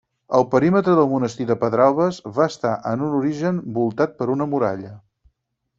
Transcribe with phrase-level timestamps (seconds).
[0.37, 4.97] El perímetre del monestir de Pedralbes va estar en un origen voltat per una muralla.